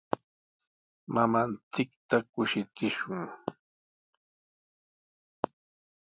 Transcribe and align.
Mamanchikta 1.13 2.17
kushichishun. 2.31 3.19